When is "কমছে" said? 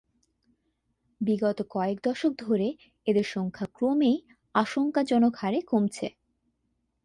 5.61-6.07